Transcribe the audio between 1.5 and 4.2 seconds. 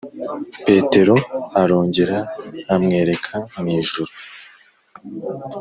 arongera amwereka mw'ijuru,